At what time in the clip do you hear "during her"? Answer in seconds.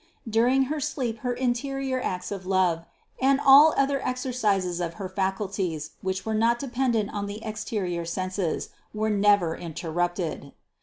0.27-0.79